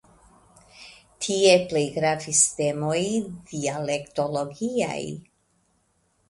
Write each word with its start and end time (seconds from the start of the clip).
Tie 1.25 1.51
plej 1.73 1.83
gravis 1.97 2.39
temoj 2.61 3.03
dialektologiaj. 3.53 4.99